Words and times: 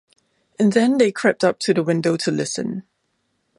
And 0.57 0.73
then 0.73 0.97
they 0.97 1.11
crept 1.11 1.43
up 1.43 1.59
to 1.59 1.75
the 1.75 1.83
window 1.83 2.17
to 2.17 2.31
listen. 2.31 2.81